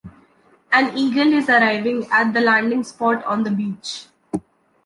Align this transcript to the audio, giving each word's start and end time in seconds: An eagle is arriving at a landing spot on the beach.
An 0.71 0.97
eagle 0.97 1.31
is 1.31 1.47
arriving 1.47 2.07
at 2.11 2.35
a 2.35 2.39
landing 2.41 2.83
spot 2.83 3.23
on 3.23 3.43
the 3.43 3.51
beach. 3.51 4.07